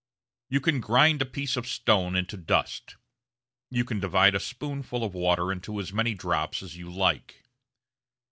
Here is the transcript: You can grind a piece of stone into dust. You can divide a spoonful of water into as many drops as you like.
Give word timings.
You 0.49 0.61
can 0.61 0.81
grind 0.81 1.21
a 1.21 1.27
piece 1.27 1.55
of 1.55 1.67
stone 1.67 2.15
into 2.15 2.35
dust. 2.35 2.95
You 3.69 3.85
can 3.85 3.99
divide 3.99 4.33
a 4.33 4.39
spoonful 4.39 5.03
of 5.03 5.13
water 5.13 5.51
into 5.51 5.79
as 5.79 5.93
many 5.93 6.15
drops 6.15 6.63
as 6.63 6.75
you 6.75 6.91
like. 6.91 7.43